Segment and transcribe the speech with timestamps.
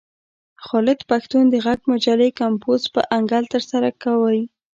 [0.65, 4.29] خالد پښتون د غږ مجلې کمپوز په انکل ترسره کاوه.